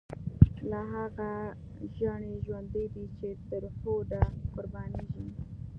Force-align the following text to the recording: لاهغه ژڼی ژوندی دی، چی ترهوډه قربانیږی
لاهغه 0.69 1.31
ژڼی 1.95 2.35
ژوندی 2.45 2.85
دی، 2.93 3.05
چی 3.17 3.29
ترهوډه 3.47 4.21
قربانیږی 4.55 5.25